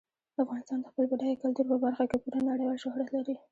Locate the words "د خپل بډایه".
0.81-1.41